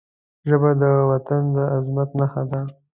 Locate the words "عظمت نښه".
1.73-2.43